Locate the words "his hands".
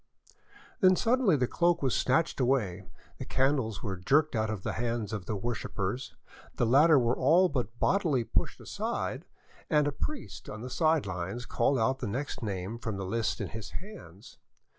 13.49-14.39